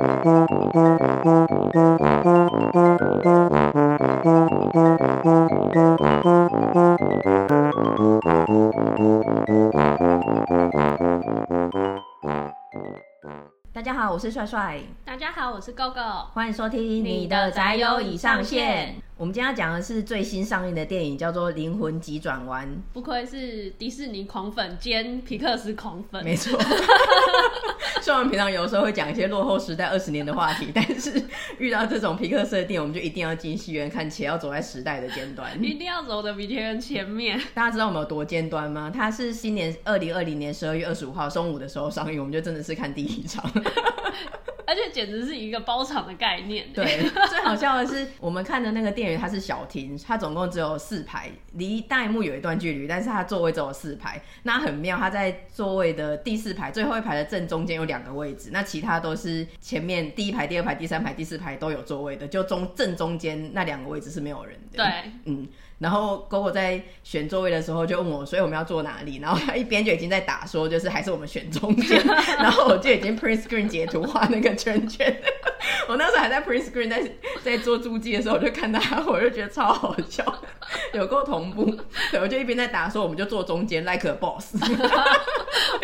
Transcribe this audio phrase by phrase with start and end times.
[0.00, 0.06] 大
[13.82, 14.80] 家好，我是帅帅。
[15.04, 16.24] 大家好，我是 GoGo。
[16.32, 18.94] 欢迎收听你的宅友已上线。
[19.18, 22.66] 我们今天要讲的是最新上映的电影，叫做《灵魂急转弯》。
[22.94, 26.58] 不愧是迪士尼狂粉兼皮克斯狂粉，没错。
[28.10, 31.22] 虽然我们平常有时候会讲一些落后时代二十年的话题，但是
[31.58, 37.40] 遇到这种皮克斯的电影，我们就一定要进戏院看，且要走在时代的尖端，一定要走在比别人前面。
[37.54, 38.90] 大家知道我们有多尖端吗？
[38.92, 43.48] 它是新年二零二零年十二月二十五号中午的时候上映，我们就真的是看第一场。
[44.70, 46.72] 而且简直是一个包场的概念。
[46.72, 46.86] 对，
[47.28, 54.22] 最好笑的是，我们看的那个店员，他是小厅，他总共只有四排，离大荧幕有一段距离，但是他座位只有四排。
[54.44, 64.76] 那很妙，他在座位的第四排最后一排的正中间有两个位置，那其他都是前面第一排、第二排、第三排、第四排都有座位的，就中正中间那两个位置是没有人的。
[64.76, 65.48] 对，嗯。
[65.80, 69.18] 然后狗狗在选座位的时候就问我，所以我们要坐哪里？
[69.18, 71.98] 然后他一边就已经在打说，就是还是我们选中间。
[72.38, 75.20] 然后我就已经 print screen 截图画那个圈圈。
[75.88, 77.02] 我那时候还在 print screen 在
[77.42, 80.22] 在做注记的时候，我就看到他，我就觉得超好笑，
[80.92, 81.64] 有够同步。
[82.10, 84.54] 对，我就一边在打说，我们就坐中间，like a boss。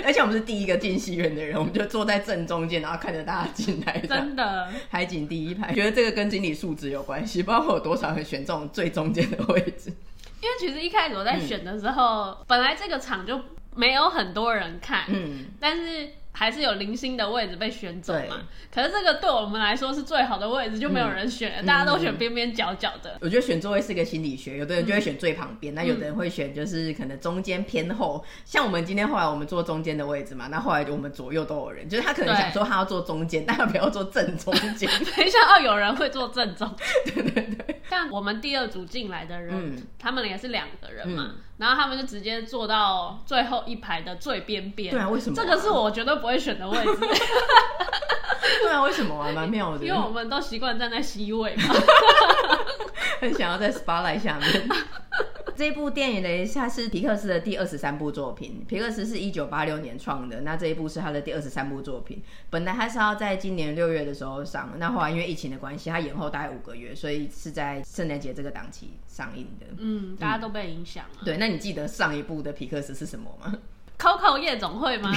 [0.06, 3.98] 而且我们是第一个进戏院的人，我们就坐在正中间，然后看着大家进来。
[3.98, 5.74] 真的，海景第一排。
[5.74, 9.92] 觉得这个跟经理素质有关系，不知道会有多少人选这种最中间的位置。
[10.40, 13.40] 因为其实一开始我在选的时候，嗯、本来这个场就
[13.74, 16.10] 没有很多人看，嗯，但是。
[16.38, 18.42] 还是有零星的位置被选走嘛？
[18.70, 23.16] 可是这个对我们来说是最好的位置，就没有人选，嗯、大家都选边边角角的。
[23.22, 28.22] 我觉得选座位是一个心理学，有的人就会选最旁边，那、嗯、有的人会选就是可能中间偏后。
[28.44, 34.90] 像我们今天后来我们坐中间的位置嘛，那后来我们左右都有人，就是他可能想说他要坐中间，但他不要坐正中间。
[35.16, 36.70] 没想到有人会坐正中。
[37.06, 37.80] 对 对对。
[37.88, 41.36] 像我们第二组进来的人，嗯、他们也是两个人嘛。
[41.58, 44.92] 嗯然后他们就直接坐到最后一排的最边边。
[44.92, 45.42] 对啊，为什么、啊？
[45.42, 47.00] 这个是我绝对不会选的位置。
[48.62, 49.32] 对啊，为什么啊？
[49.32, 49.84] 蛮妙的。
[49.84, 51.62] 因为我们都习惯站在 C 位嘛。
[53.20, 54.68] 很想要在 spotlight 下面。
[55.56, 58.62] 这部电影呢，它是皮克斯的第二十三部作品。
[58.68, 62.22] 皮克斯是一九八六年创的，那这一部是他的第二十三部作品。
[62.50, 69.66] 本来他是要在今年六月的时候上，那后来因为疫情的关系，他延后大概五个月，所以是在圣诞节这个档期上映的。
[69.78, 71.20] 嗯，大家都被影响了。
[71.24, 73.54] 对，那你记得上一部的皮克斯是什么吗？
[73.98, 75.10] Coco 夜总会吗？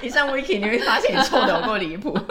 [0.00, 2.16] 你上 Wiki 你会发现你错的有够离谱。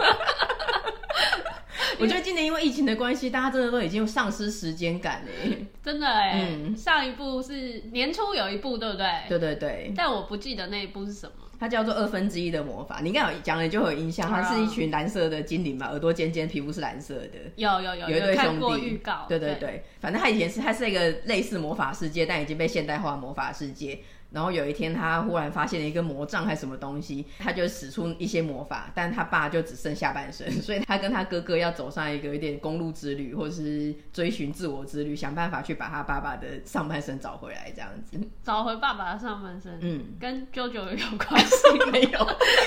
[2.00, 5.66] 我觉得今年因为疫情的关系，大家真的都已经丧失时间感嘞。
[5.84, 9.06] 真的哎，嗯，上一部是年初有一部，对不对？
[9.28, 9.92] 对对对。
[9.94, 11.34] 但我不记得那一部是什么。
[11.62, 14.28] 它叫做二分之一的魔法，你应该有讲了就有印象。
[14.28, 17.38] 它是一群蓝色的精灵嘛，耳朵尖尖，皮肤是蓝色的。
[17.54, 18.84] 有有有，有一对兄弟。
[18.84, 19.26] 预告。
[19.28, 23.96] 对对对，对反正它以前是它是一个类似魔法世界，但已经被现代化魔法世界。
[24.32, 38.18] 然后有一天，他忽然发现了一个魔杖还是什么东西，他就使出一些魔法，但他爸就只剩下半身， 所以他跟他哥哥要走上一个有点公路之旅，或是追寻自我之旅，想办法去把他爸爸的上半身找回来，这样子。
[38.42, 42.18] 找回爸爸的上半身，嗯，跟 JoJo 有关系没 有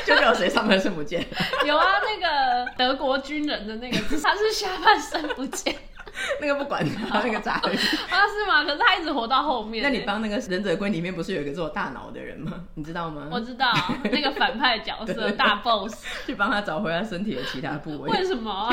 [0.05, 1.25] ？JoJo 谁上半身不见？
[1.65, 5.75] 有啊，那个德国军人的那个，他是下半身不见。
[6.41, 8.63] 那个不管他， 那个炸鱼啊，是吗？
[8.63, 9.83] 可是他一直活到后面。
[9.83, 12.63] 那你帮那个忍者龟里面不是有一个做大脑的人吗？
[12.75, 13.27] 你知道吗？
[13.31, 13.71] 我知道，
[14.11, 18.09] 那个反派角色大 boss 去帮他找回他身体的其他部位。
[18.11, 18.69] 为什么？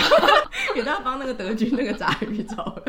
[0.75, 2.83] 给他帮那个德军那个炸鱼找了。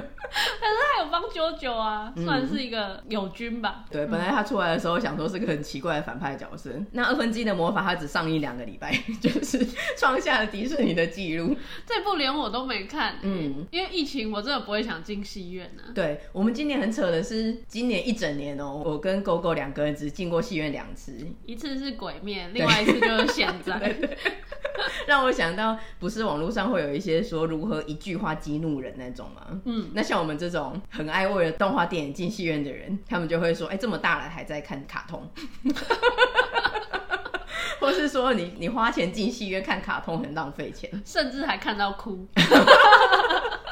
[0.60, 3.84] 但是他有帮 JoJo 啊，算是一个友军吧。
[3.92, 6.72] 对，本来他出来的时候想说是个很奇怪的反派角色。
[6.94, 9.64] 那二分之一的魔法他只上映两个礼拜，就是
[9.98, 11.56] 创下了迪士尼的记录。
[11.86, 14.43] 这部连我都没看，嗯，因为疫情我。
[14.44, 15.96] 真的不会想进戏院呢、啊。
[15.96, 23.96] 对，我们今年很扯的是，今年一整年哦、喔，我跟 GoGo 两个人只进过戏院两次，一次是鬼面，另外一次就是现在。
[25.08, 29.62] 让我想到，不是网络上会有一些说如何一句话激怒人那种吗？
[29.66, 35.30] 嗯，那像我们这种很爱为了动画电影进戏院的人，他们就会说，哎、欸，这么大了还在看卡通，
[37.80, 42.28] 或是说你你花钱进戏院看卡通很浪费钱，甚至还看到哭。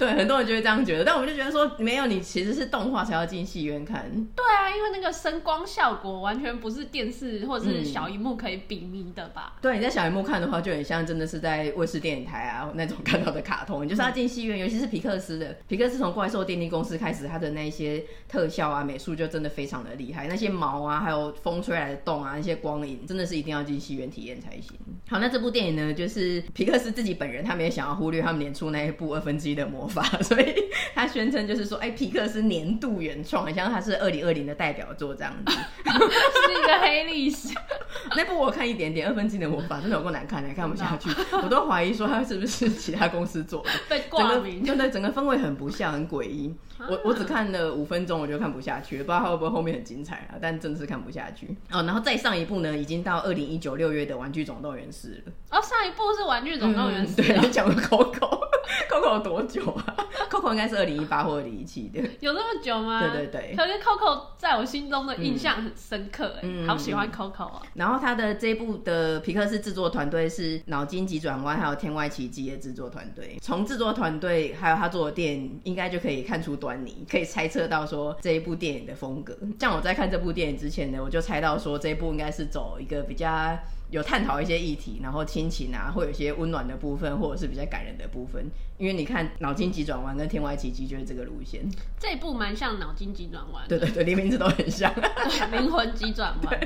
[0.00, 4.10] 对，很多人就会这样觉得，但我们就觉得说，没有，你其实是动画才要进戏院看。
[4.34, 9.58] 对啊，因为那个声光效果完全不是电视或者是小荧幕可以比拟的吧？
[9.60, 13.84] 对，你在小荧幕看的话，就很像真的是在卫视电影台啊那种看到的卡通。
[13.84, 24.72] 你就是要进戏院，尤其是皮克斯的，皮克斯从怪兽电力公司开始，它的那些特效啊、美术就真的非常的厉害，那些毛啊，还有风吹来的动啊，那些光影，真的是一定要进戏院体验才行。
[25.10, 30.54] 好，那这部电影呢，就是皮克斯自己本人，他们也想要忽略他们年初那一部二分之一的魔法， 所以
[30.94, 35.52] 他宣称就是说，哎、欸，皮克斯年度原创，很像他是二零二零的代表作这样子，
[35.84, 37.48] 是一个黑历史。
[38.16, 41.10] 那部我看一点点，二分之一的魔法真的有够难看，看不下去，
[41.42, 46.54] 我都怀疑说他是不是其他公司做的，被挂名，对对，整个氛围很不像，很诡异。
[46.88, 50.38] 我我只看了五分钟，我就看不下去了，不知道会不会后面很精彩啊？
[50.40, 51.82] 但真的是看不下去哦。
[51.82, 55.32] 然后再上一部呢，已经到二零一九六月的《玩具总动员四》了。
[55.50, 57.20] 哦，上一部是《玩具总动员四》。
[57.26, 59.96] 对，你讲了 Coco，Coco 有多久啊
[60.30, 62.00] ？Coco 应该是二零一八或二零一七的。
[62.20, 63.00] 有这么久吗？
[63.12, 63.54] 对对对。
[63.56, 67.62] 可是 Coco 在我心中的印象很深刻，哎、嗯，好喜欢 Coco 啊。
[67.74, 73.36] 然后他的这一部的皮克斯制作团队是脑筋急转弯还有天外奇迹的制作团队。
[73.42, 77.50] 从制作团队还有他做的电影，应该就可以看出端倪，可以猜。
[77.50, 83.58] 测到说这一部电影的风格，像我在看这部电影之前呢，我就猜到说这一部应该是走一个比较
[83.90, 88.48] 有探讨一些议题，然后亲情啊，会有一些温暖的部分，或者是比较感人的部分。
[88.78, 91.68] 因为你看《脑筋急转弯》跟《天外奇迹》就是这个路线。
[91.98, 94.92] 这一部蛮像《脑筋急转弯》，对对对，连名字都很像。
[94.94, 96.60] 对，灵魂急转弯，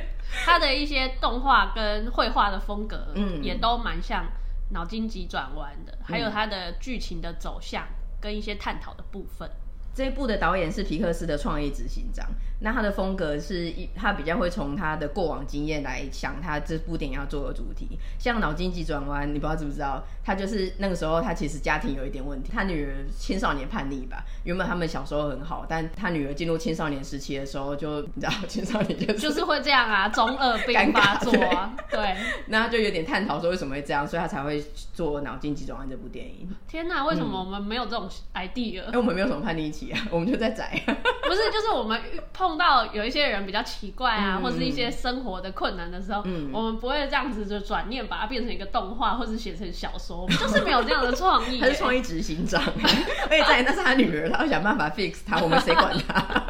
[0.45, 4.25] 它的一些动画跟绘画的风格，嗯，也都蛮像
[4.71, 7.87] 《脑筋急转弯》的，还有它的剧情的走向
[8.21, 9.51] 跟一些探讨的部分。
[9.95, 12.27] 这一部的导演是皮克斯的创意执行长，
[12.61, 17.97] 那他的风格是一，他比较会从他的过往经验来想他这部电影要做的主题。
[18.19, 20.03] 像脑筋急转弯，你不知道知不知道？
[20.25, 24.25] 他就是那个时候他其实家庭有一点问题，他女儿青少年叛逆吧。
[24.43, 31.73] 原本他们小时候很好，但他女儿进入青少年时期的时候，就你知道青少年就是 就是会这样啊，中二病发作啊。
[31.89, 32.17] 对，
[32.49, 34.61] 那他就有点探讨说为什么会这样，所以他才会
[34.93, 36.49] 做脑筋急转弯这部电影。
[36.67, 38.85] 天哪，为什么我们没有这种 idea？
[38.87, 39.84] 因为我们没有什么叛逆期。
[40.11, 42.01] 我们就在宅， 不是，就是我们
[42.33, 51.59] 碰到有一些人比较奇怪啊，嗯、或是一些生活的困难的时候，嗯、我们不会这样子就转念把它变成一个动画，或者写成小说，我们就是没有这样的创意。
[51.63, 56.45] 他是创意执行长，而且在那是他女儿，他会想办法 fix 他，我们谁管他？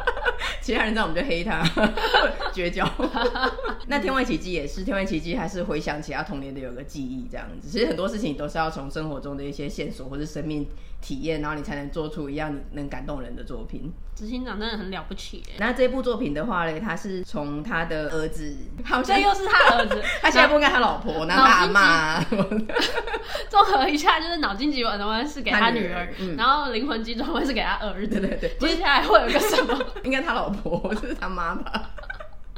[0.61, 1.63] 其他人在我们就黑他，
[2.51, 2.87] 绝交。
[3.85, 7.69] 那天外奇迹也是，天外奇迹还是回想起他童年的有个记忆这样子。
[7.69, 10.67] 其实很多事情都是要从生活中的一些线索或是生命
[11.05, 13.93] 体验，然后你才能做出一样能感动人的作品。
[14.15, 15.43] 执行长真的很了不起。
[15.59, 22.23] 那这部作品的话呢，他是从他的儿子，好像又是他儿子， 他现在不跟他老婆， 那他阿妈。
[23.49, 28.19] 综合一下，就是脑筋急转弯是给他女儿，女儿然后灵魂急转弯是给他儿子。
[28.19, 29.77] 对对对，接下来会有个什么？
[30.03, 31.91] 应该他老婆，就是他妈吧？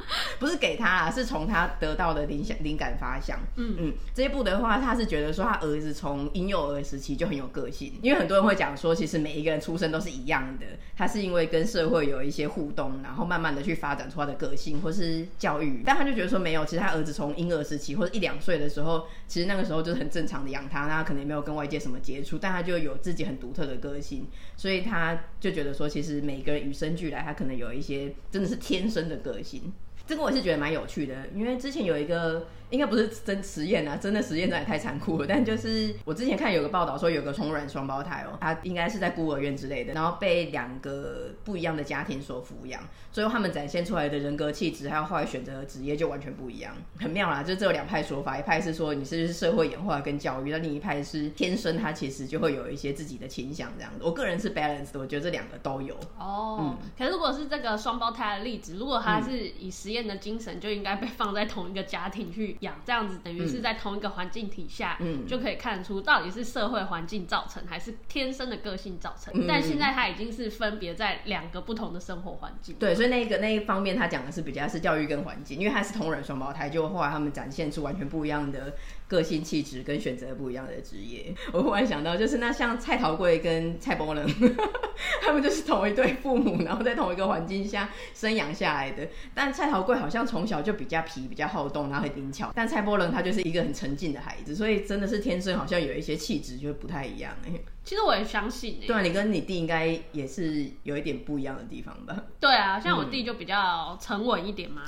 [0.38, 3.38] 不是给他啦，是从他得到的灵想灵感发想。
[3.56, 10.66] 嗯嗯，这一部的话，他是觉得说他儿子从婴幼儿时期就很有个性，因为很多人会讲说，其实每一个人出生都是一样的，
[10.96, 15.82] 他是因为跟社会有一些互动，然后慢慢的去发展出他的个性或是教育。
[15.84, 24.26] 但他就觉得说没有，其实他儿子从婴儿时期或者一两岁的时候，其实那个时候就是很正常的养他，那他可能也没有跟外界什么接触，但他就有自己很独特的个性，
[24.56, 29.72] 所以他就觉得说，其实每个人与生俱来，他可能有一些真的是天生的个性。
[30.08, 32.44] 这个我是觉得蛮有趣的，因为之前有一个。
[32.70, 35.26] 应该不是真实验啊，真的实验真的也太残酷了。
[35.26, 47.42] 但就是我之前看有个报道说，有个同卵双胞胎哦，他应该是在孤儿院之类的，然后被两个不一样的家庭所抚养，所以他们展现出来的人格气质还有后来选择的职业就完全不一样，很妙啦。
[47.42, 54.00] 就这有两派说法，一派是说你是社会演化跟教育，那另一派是天生他其实就会有一些自己的倾向这样子。
[54.04, 55.94] 我个人是 balance 的，我觉得这两个都有。
[56.18, 62.57] 哦，嗯，可是如果是这个双胞胎的例子，如果他是以实验的精神，就应该被放在同一个家庭去。
[62.60, 69.32] 养这样子等于是在同一个环境底下，嗯，就可以看出到底是社会环境造成还是天生的个性造成。
[69.36, 72.74] 嗯、但现在他已经是分别在两个不同的生活环境。
[72.78, 78.74] 对，所以那个那一方面他讲的是比较是教育跟环境，因为他是同人双胞胎，就后来他们展现出完全不一样的
[79.08, 81.34] 个性气质跟选择不一样的职业。
[81.52, 84.26] 我忽然想到，就是那像蔡桃贵跟蔡波伦，
[85.22, 89.08] 他们就是同一对父母，然后在同一个环境下生养下来的。
[89.34, 92.52] 但蔡桃贵好像从小就比较皮，比较好动，然后很灵巧。
[92.54, 97.52] 但蔡波伦他就是一个很沉静的孩子，所以真的是天生好像有一些气质就不太一样哎。
[97.88, 102.14] 其实我也相信，对啊，你跟你弟应该也是有一点不一样的地方吧？
[102.38, 104.82] 对啊，像我弟就比较沉稳一点嘛。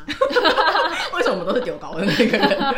[1.14, 2.74] 为什么都是丢高的那个人？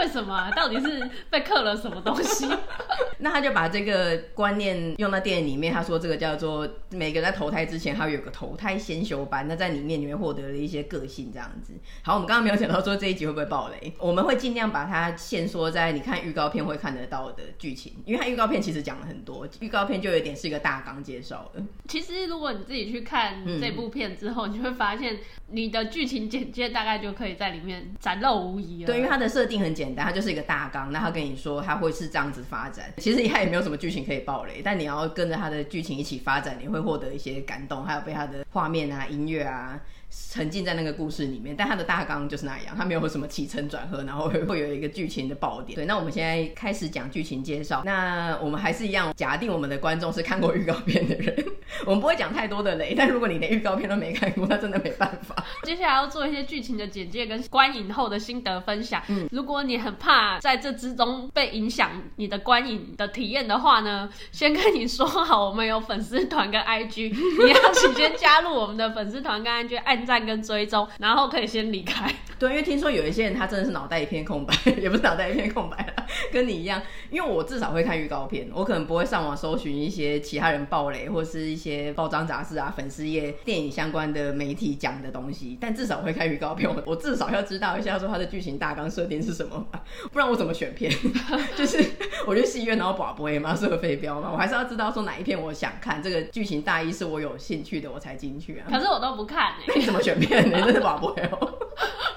[0.00, 0.50] 为什么？
[0.56, 0.85] 到底是
[1.30, 2.48] 被刻了什么东西？
[3.18, 11.72] 那他就把这个观念用到电影里面，他说这个叫做每个人在投胎之前，他有个投胎先修班，那在里面里面获得了一些个性这样子。
[12.02, 19.48] 好，我们刚刚没有讲到说这一集会不会爆雷，我们会尽量把它限缩在你看预告片会看得到的剧情，因为它预告片其实讲了很多。
[19.60, 21.62] 预告片就有点是一个大纲介绍的。
[21.88, 28.86] 其实如果你自己去看这部片之后，嗯、你就会发现你的剧情简介大概就可以在里面展露无遗了。
[28.86, 32.92] 对，因为它的设定很简单，它就是一个大纲，那他跟你说他会是这样子发展。
[32.98, 39.78] 其实他也没有什么剧情可以爆雷，但你要跟着他的剧情一起发展，你会获得一些感动，还有被他的画面啊、音乐啊。
[40.08, 45.76] 沉浸在那个故事里面，但它的大纲就是那样，它没有什么起承转合，然后会会有一个剧情的爆点。
[45.76, 47.82] 对，那我们现在开始讲剧情介绍。
[47.84, 51.44] 那我们还是一样，假定我们的观众是看过预告片的人，
[51.84, 52.94] 我们不会讲太多的雷。
[52.96, 55.34] 但如果你连预告片都没看过，那真的没办法。
[55.64, 59.02] 接下来要做一些剧情的简介跟观影后的心得分享。
[59.08, 67.12] 嗯，如果你很怕在这之中被影响你的观影的体验的话呢，先跟你说好，我们有粉丝团跟 IG，
[67.44, 70.06] 你要请先加入我们的粉丝团跟 IG，按。
[70.06, 72.08] 赞跟追踪，然后可以先离开。
[72.38, 76.80] 对，因为听说有一些人他真的是脑袋一片空白， 也不是脑袋一片空白了，跟你一样。
[77.10, 85.58] 因为我至少会看预告片，我可能不会上网搜寻一些其他人爆雷或是一些报章杂志啊、粉丝页、电影相关的媒体讲的东西。
[85.60, 89.66] 但至少会看预告片，我至少要知道一下说它的剧情大纲设定是什么，
[90.10, 90.90] 不然我怎么选片？
[91.56, 91.82] 就是
[92.26, 98.66] 我去戏院然后拔杯嘛，是个飞镖嘛，我还是要知道说哪一片我想看，这个剧情大意是我有兴趣的，我才进去啊。
[98.68, 99.96] 可是我都不看你怎么。
[100.06, 100.62] 选片呢？
[100.62, 101.58] 真是宝贝哦！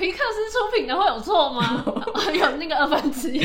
[0.00, 1.84] 皮克斯出品的会有错吗？
[2.32, 3.40] 有那个二分之一。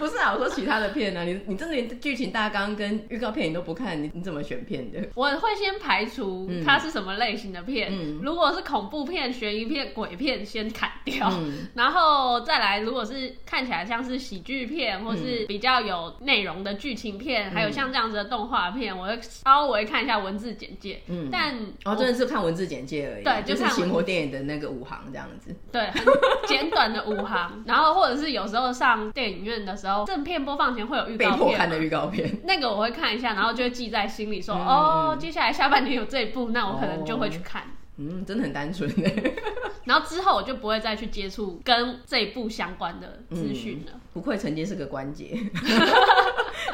[0.00, 1.24] 不是啊，我说其他的片呢、啊？
[1.24, 4.98] 你你真的连剧情大纲跟预告片你都不看，你你怎么选片的？
[5.14, 7.90] 我会先排除它是什么类型的片。
[7.92, 11.28] 嗯、如果是恐怖片、悬疑片、鬼片，先砍掉。
[11.34, 20.98] 嗯、 然后再来，如果是看起来像是喜剧片，或是比较有内容的剧情片，嗯、还有像这样子的动画片，我会稍微看一下文字简介。
[21.08, 21.54] 嗯，但
[21.84, 23.22] 哦，真的是看文字简介而已。
[23.24, 25.54] 对，就是行活电影的那个五行这样子。
[25.70, 26.04] 对，很
[26.46, 27.62] 简短的五行。
[27.66, 29.89] 然后或者是有时候上电影院的时候。
[30.06, 37.64] 正片播放前会有预告片，被迫看的预告片， 那个我会看一下，然后就会记在心里说，说、嗯、哦，接下来下半年有这一部，那我可能就会去看。
[37.96, 39.10] 嗯，真的很单纯的。
[39.84, 44.00] 然后之后我就不会再去接触跟这一部相关的资讯了。
[44.12, 45.36] 不愧曾经是个关节。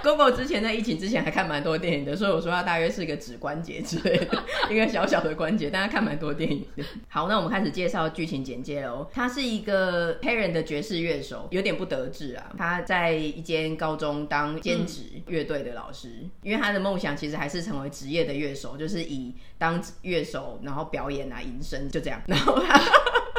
[0.06, 6.64] Gogo 之前在疫情之前还看蛮多电影的，所以我说他大约是一个指关节之类的， 一个小小的关节，但他看蛮多电影。
[7.08, 9.08] 好，那我们开始介绍剧情简介喽。
[9.12, 12.52] 他是一个黑人的爵士乐手，有点不得志啊。
[12.56, 22.22] 他在一间高中当兼职乐队的老师，因为他的梦想其实还是成为职业的乐手，就是以当乐手然后表演啊营生，就这样。
[22.28, 22.80] 然后他。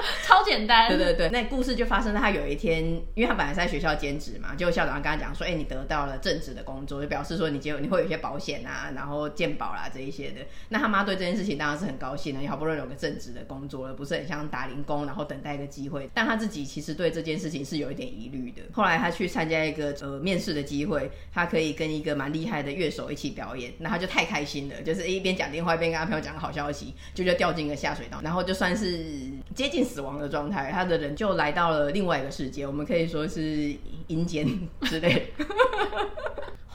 [0.24, 2.84] 超简单，对对对，那故事就发生在他有一天，
[3.16, 10.42] 因为他本来是在学校兼职嘛，结果校长跟他讲说，哎、欸，你得到了正职的工作，就表示说你结果你会有一些保险啊，然后健保啦这一些的。
[10.70, 16.10] 那他妈对这件事情当然是很高兴的，你好不容易有个正职的工作了，不是很像打零工，然后等待一个机会。
[16.14, 18.62] 但他自己其实对这件事情是有一点疑虑的。
[18.74, 29.04] 后来他去参加一个呃面试的机会，他可以跟一个蛮厉害的乐手一起表演，那他就太开心了，就是一边讲电话一边跟他朋友讲好消息，就就掉进一个下水道，然后就算是
[29.56, 33.74] 接近死亡的状态，他的人就来到了另外一个世界，我们可以说是
[34.08, 34.46] 阴间
[34.82, 35.32] 之类。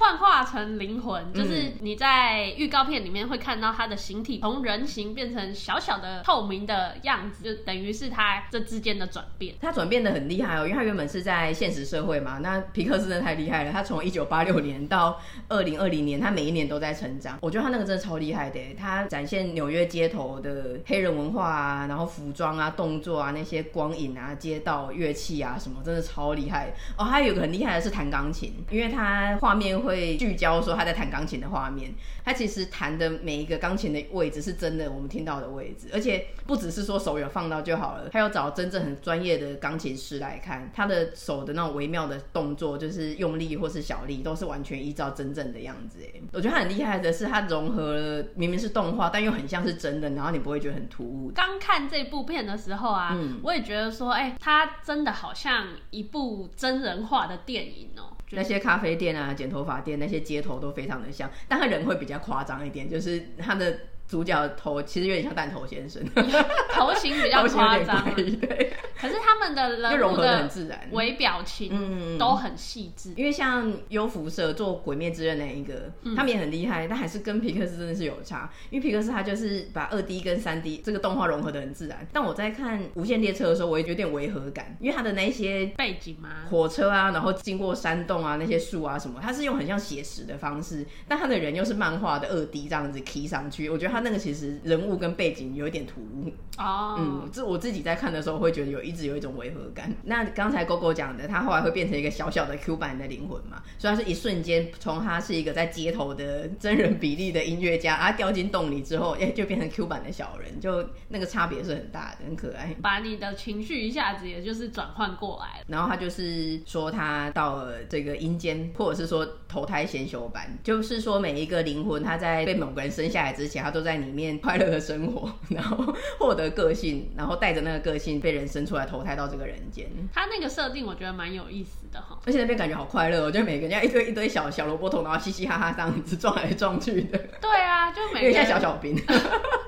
[0.02, 9.54] 幻化成灵魂，就是你在预告片里面会看到他的形体从人形变成小小的透明的样子，就等于是他这之间的转变。
[9.60, 12.38] 他转变的很厉害哦，因为他原本是在现实社会嘛。
[12.38, 17.38] 那皮克斯真的太厉害了，他从一九八六年到二零二零年，他每一年都在成长。
[17.40, 27.06] 我觉得他那个真的超厉害的，他展现纽约街头的黑人文化啊，然后服装啊、动作啊、那些光影啊、街道乐器啊什么，真的超厉害哦。
[27.08, 29.91] 他有个很厉害的是弹钢琴，因为他画面会。
[29.92, 31.94] 会聚焦说他在弹钢琴的画面，
[32.24, 45.98] 他其实弹的每一个钢琴的位置是真的我们听到的位置，而且不只是说手有放到就好了，他要找真正很专业的钢琴师来看他的手的那种微妙的动作，就是用力或是小力都是完全依照真正的样子。
[46.02, 51.30] 哎，我觉得他很厉害的是他融合了明明是动画，但又很像是真的，然后你不会觉得很突兀。
[51.34, 58.16] 刚看这部片的时候啊，嗯，我也觉得说，哎，他真的好像一部真人化的电影哦。
[58.32, 63.78] 那些咖啡店啊、剪头发店，那些街头都非常的像，但他人会比较夸张一点，就是他的
[64.12, 66.04] 主角的头其实有点像弹头先生，
[66.70, 68.70] 头型比较 夸张，对。
[69.00, 70.48] 可是他们的人物的
[70.90, 73.14] 微表情，嗯，都很细致。
[73.16, 78.48] 因为像优辐射做《鬼灭之刃》那一个，嗯、他们也很厉害，但还是跟皮克斯真的是有差。
[78.68, 82.06] 因为皮克斯他就是把二 D 跟三 D 这个动画融合的很自然。
[82.12, 96.32] 但我在看《无限列车》的时候，我也有点违和感，因为他的那些背景嘛，火车啊，然后经过山洞啊，那些树啊什么，他是用很像写实的方式，但他的人又是漫画的二 D 这样子 key 上去，我觉得他那个其实人物跟背景有一点突兀。
[96.58, 99.90] 哦，嗯，这我自己在看的时候会觉得有一直有一种违和感。
[100.04, 103.62] 那刚才 GoGo 讲的，他后来会变成一个小小的 Q 版的灵魂嘛？
[103.78, 112.74] 虽然是一瞬间从他是一个在街头的真人比例的音乐家，啊，掉进洞里之后，哎，就变成 Q 版的小人，就那个差别是很大的，很可爱。
[112.82, 115.62] 把你的情绪一下子也就是转换过来。
[115.66, 129.86] 然后他就是说他到了这个阴间，或者是说投胎先修班，就是说每一个灵魂他在被某个人生下来之前，他都在里面快乐的生活， 然后获得个性，然后带着那个个性被人生出来投胎到这个人间。
[130.12, 137.18] 他那个设定我觉得蛮有意思的哈，而且那边感觉好快乐，我觉得每个人家一堆一堆小小萝卜头，然后嘻嘻哈哈这样子撞来撞去的。
[137.40, 138.94] 对啊，就每个人像小小兵，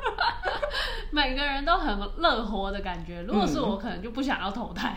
[1.11, 3.23] 每个人都很乐活的感觉。
[3.23, 4.97] 如果是我，可能就不想要投胎。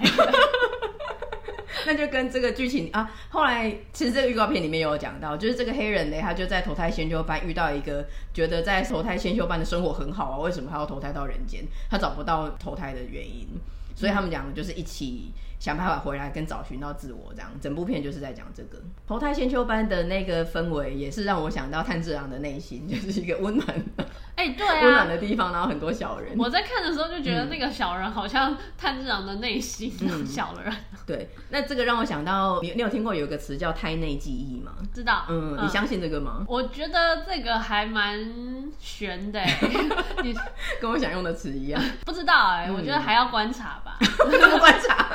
[1.86, 11.64] 那就跟这个剧情啊，后来其实这个预告片里面有讲到，就是这个黑人呢，他就在投胎先修班遇到一个觉得在投胎先修班的生活很好啊，为什么他要投胎到人间？
[11.90, 13.48] 他找不到投胎的原因。
[13.96, 26.38] 所以他们两个就是一起想办法回来跟找寻到自我，这样整部片就是在讲这个投胎千秋班的那个氛围，也是让我想到炭治郎的内心 就是一个温暖的， 哎、欸，对啊，温暖的地方，然后很多小人。
[26.38, 30.74] 我在看的时候就觉得那个小人好像炭治郎的内心，嗯、 小人。
[31.08, 34.74] 对，那这个让我想到，你你有听过有一个词叫胎内记忆吗？
[34.94, 36.46] 知道，嗯，你相信这个吗？
[36.48, 39.42] 我觉得这个还蛮悬的，
[40.22, 40.36] 你
[40.80, 43.98] 跟我想用的词一样，不知道哎，我觉得还要观察吧。
[44.00, 45.08] 怎么观察？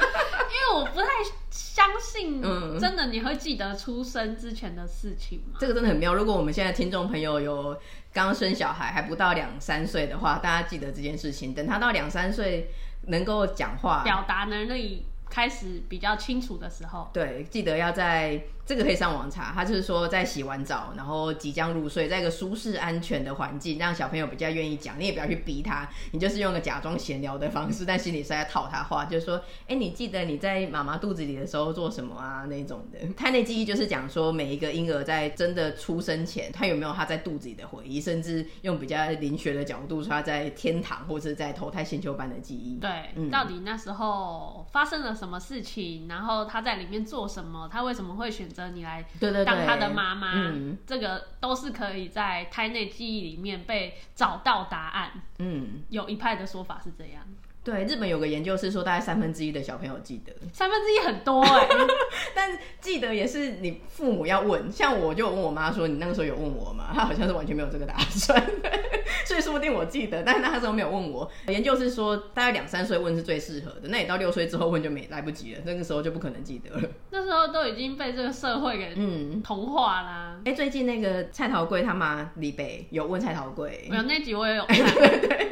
[0.52, 1.06] 因为我不太
[1.50, 2.42] 相信，
[2.78, 5.54] 真的你会记得出生之前的事情吗？
[5.54, 6.14] 嗯，这个真的很妙。
[6.14, 7.80] 如果我们现在听众朋友有
[8.12, 11.54] 刚生小孩还不到两三岁的话，大家记得这件事情。
[11.54, 12.70] 等他到两三岁
[13.06, 18.44] 能够讲话、表达能力开始比较清楚的时候，对，记得要在。
[18.64, 32.44] 这个可以上网查，他就是说在洗完澡，然后即将入睡，在一个舒适安全的环境，让小朋友比较愿意讲，你也不要去逼他，你就是用个假装闲聊的方式，但心里是在套他话，就是说，哎，你记得你在妈妈肚子里的时候做什么啊？
[32.48, 32.98] 那种的。
[33.14, 42.78] 胎内记忆就是讲说每一个婴儿在真的出生前，他有没有他在肚子里的回忆，甚至用比较灵学的角度说他在天堂或者在投胎星球般的记忆。
[42.78, 48.68] 对，嗯，到底那时候发生了什么事情，然后他在里面做什么，他为什么会选择。
[48.70, 49.04] 你来
[49.44, 55.12] 当他的妈妈，嗯，这个都是可以在胎内记忆里面被找到答案。
[55.38, 57.22] 嗯，有一派的说法是这样。
[57.64, 61.68] 对，日本有个研究是说，大概三分之一的小朋友记得，三分之一很多哎、欸，
[62.34, 64.70] 但记得也是你父母要问。
[64.70, 68.42] 像我就问我妈说：“你那个时候有问我吗？”她好像是完全没有这个打算，
[69.24, 71.30] 所以说不定我记得，但是那时候没有问我。
[71.46, 76.88] 研究是说，大概两三岁问是最适合的，那你到六岁之后问就没来不及了，那个时候就不可能记得了。
[77.10, 80.36] 那时候都已经被这个社会给嗯同化啦。
[80.44, 84.76] 哎、最近那个蔡桃贵他妈李北有问蔡桃贵，没有那集我也有 看。
[84.76, 85.48] 对对对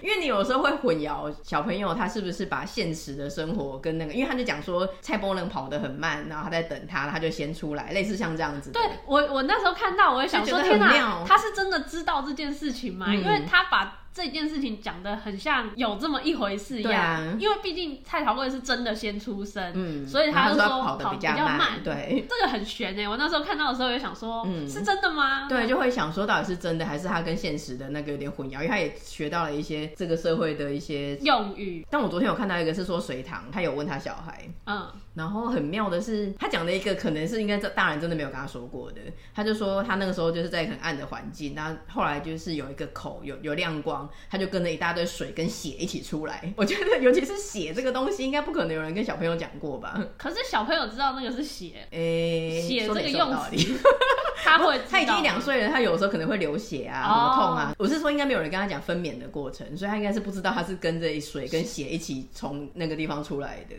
[0.00, 8.70] 因为你有时候会混淆小朋友他是不是把现实的生活跟那个，因为他就讲说蔡波能跑得很慢，然后他在等他，他就先出来，类似像这样子。
[8.70, 13.06] 对，我我那时候看到，我也想说天哪，他是真的知道这件事情吗？
[13.08, 14.00] 嗯、因为他把。
[14.14, 23.08] 这件事情讲的很像有这么一回事一样，啊、因为毕竟蔡桃贵是真的先出生，嗯，所以他就说跑得比较慢，对，这个很悬哎。
[23.08, 25.48] 我那时候看到的时候也想说，嗯，是真的吗？
[25.48, 31.84] 对，就会想说到底是真的还是他跟现实的那个有点混淆，因为他也学到了一些这个社会的一些用语。
[31.90, 39.00] 但我昨天有看到一个是说隋唐，他有问他小孩，嗯，然后很妙的是他讲的一个可能是应该这大人真的没有跟他说过的，
[39.34, 50.04] 他就说他那个时候就是在很暗的环境，然后后来就是有一个口有有亮光，他就跟着一大堆水跟血一起出来， 我觉得尤其是血这个东西，应该不可能有人跟小朋友讲过吧？
[50.18, 53.74] 可是小朋友知道那个是血，诶、欸，血这个用词，
[54.42, 57.74] 他会，他已经一两岁了，他有时候可能会流血啊，什么痛啊。
[57.78, 57.86] Oh.
[57.86, 63.76] 我是说，应该没有人跟他讲分娩的过程，所以他应该是不知道他是跟着水跟血一起从那个地方出来的。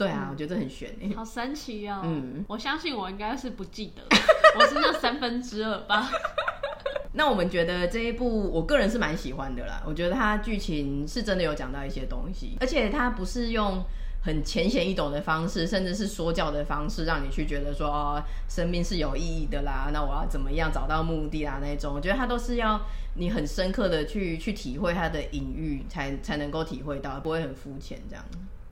[0.00, 2.00] 对啊，嗯、我觉得很悬诶，好神奇哦。
[2.02, 4.02] 嗯，我相信我应该是不记得，
[4.58, 6.10] 我是那三分之二吧。
[7.12, 9.82] 那我们觉得这一部，我个人是蛮喜欢的啦。
[9.84, 13.84] 我觉得它剧情是真的有讲到一些东西，而且它不是用
[14.22, 19.90] 很浅显易懂的方式，甚至是说教的方式，让你去觉得说哦，生命是有意义的啦。
[19.92, 21.58] 那我要怎么样找到目的啦？
[21.60, 22.80] 那种我觉得它都是要
[23.16, 28.24] 你很深刻的去去体会它的隐喻，才才能够体会到，不会很肤浅这样。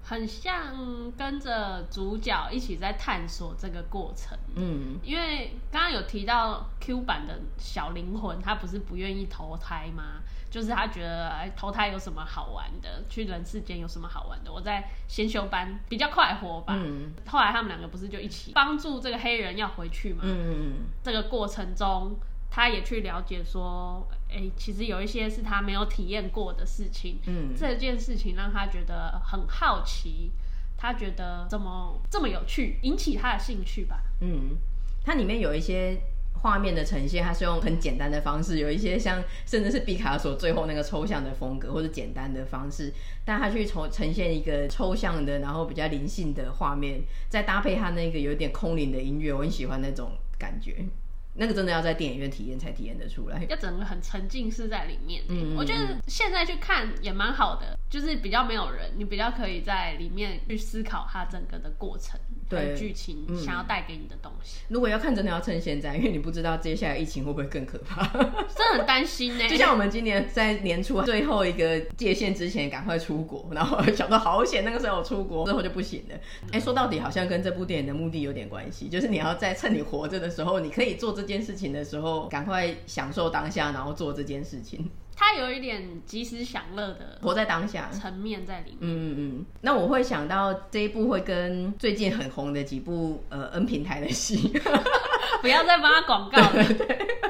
[0.09, 10.23] 很像跟着主角一起在探索这个过程，嗯，因为刚刚有提到 Q 版的小灵魂，他不是不愿意投胎吗？
[10.51, 13.05] 就是他觉得哎，投胎有什么好玩的？
[13.11, 14.51] 去人世间有什么好玩的？
[14.51, 16.73] 我在先修班比较快活吧。
[16.75, 20.23] 嗯，后来他们两个不是就一起帮助这个黑人要回去吗？
[20.25, 22.17] 嗯嗯，这个过程中。
[22.51, 27.19] 他也去了解说，哎、欸，其实有一些是他没有体验过的事情。
[27.27, 30.31] 嗯，这件事情让他觉得很好奇，
[30.77, 34.03] 他觉得怎么这么有趣，引起他的兴趣吧。
[34.21, 34.57] 嗯，
[35.05, 35.99] 它里面有一些
[36.43, 42.93] 画面的呈现，它是用很简单的方式，有一些像甚至是毕卡索最后那个抽象的风格或者简单的方式，
[43.25, 50.85] 但他去呈呈现一个抽象的，然后比较灵性的画面，再搭配他那个有点空灵的音乐，我很喜欢那种感觉。
[51.39, 55.23] 那个真的要在电影院体验才体验得出来，要整个很沉浸式在里面。
[55.29, 62.19] 嗯，我觉得现在去看也蛮好的，就是比较没有人，你比较可以在里面去思考它整个的过程。
[62.51, 68.03] 对剧情想要带给你的东西，如果要看，真的要趁现在，因为你不知道接下来疫情会不会更可怕，
[68.57, 69.47] 真的很担心呢。
[69.47, 76.15] 就像我们今年在年初最后一个界限之前赶快出国，然后想到好险，那个时候出国之后就不行了。
[76.51, 84.91] 哎，说到底好像跟这部电影的目的有点关系，就是你要在趁你活着的时候，你可以做这件事情的时候，赶快享受当下，然后做这件事情。
[85.15, 88.79] 他有一点及时享乐的活在当下层面在里面。
[88.81, 89.47] 嗯嗯嗯。
[89.61, 94.53] 那我会想到这一部会跟最近很红的几部呃 N 平台的戏，
[95.43, 96.65] 不要再帮他广告了。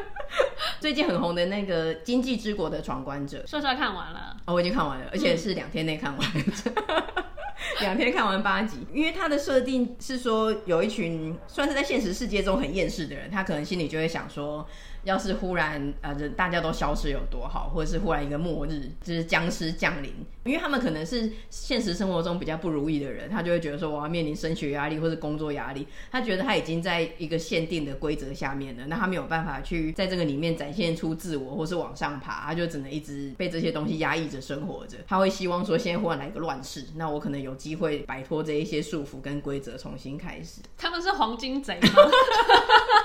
[0.80, 4.36] 最近很红的那个《经济之国的闯关者》，帅帅看完了。
[4.44, 6.20] 哦，我已经看完了，而且是两天内看完，
[7.80, 8.78] 两、天看完八集。
[8.92, 14.66] 因为它的设定是说，有一群算是在现实世界中很厌世的人，他可能心里就会想说。
[15.08, 20.12] 要是忽然呃，大家都消失有多好，或者是忽然一个末日，就是僵尸降临，
[20.44, 34.98] 因为他们可能是现实生活中比较不如意的人，他就会觉得说我要面临升学压力或是工作压力，他觉得他已经在一个限定的规则下面了，那他没有办法去在这个里面展现出自我或是往上爬，他就只能一直被这些东西压抑着生活着。
[35.06, 40.60] 他会希望说，现在忽然来个乱世，那我可能有机会摆脱这一些束缚跟规则，重新开始。
[40.76, 41.88] 他们是黄金贼吗？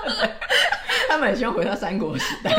[1.14, 2.50] 他们很希望回到三国时代。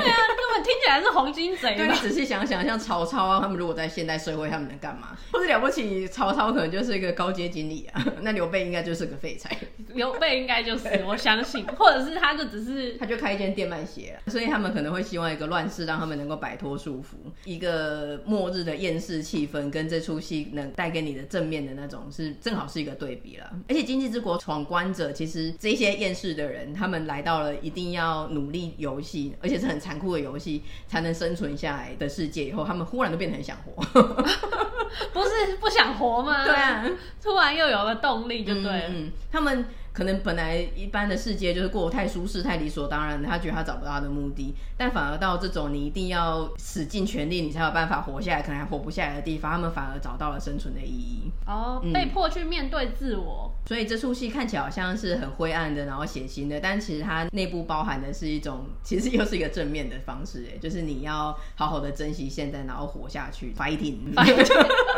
[0.57, 1.75] 听起来是黄金贼。
[1.75, 5.17] 对，你仔细想想，像曹操啊，他们如果在现代社会，他们能干嘛？
[5.31, 8.05] 或者了不起，曹操可能就是一个高阶经理啊。
[8.21, 9.55] 那刘备应该就是个废柴。
[9.93, 14.17] 刘备应该就是，我相信，或者是他就只是，他就开一间电卖鞋。
[14.27, 17.15] 所以他们可能会希望一个乱世，让他们能够摆脱束缚。
[17.45, 23.49] 一个末日的厌世气氛，跟这出戏能带给你的正面的那种，是正好是一个对比了。
[23.69, 30.44] 而且《经济之国闯关者》，其实这些厌世的人，他们来到了一定要努力游戏，而且是很残酷的游戏，
[30.87, 32.45] 才能生存下来的世界。
[32.45, 33.81] 以后他们忽然都变得很想活，
[35.13, 36.45] 不是不想活吗？
[36.45, 36.85] 对啊，
[37.21, 38.87] 突然又有了动力，就对了。
[38.89, 39.65] 嗯，嗯，他们。
[39.95, 51.31] 可能本来一般的世界就是过得太舒适、太理所当然，他觉得他找不到他的目的，但反而到这种你一定要使尽全力，你才有办法活下来，可能还活不下来的地方，他们反而找到了生存的意义。
[51.47, 53.53] 哦，被迫去面对自我。
[53.55, 63.95] 嗯，所以这出戏看起来好像是很灰暗的，然后血腥的，但其实它内部包含的是一种，其实又是一个正面的方式，哎，就是你要好好的珍惜现在，然后活下去，fighting。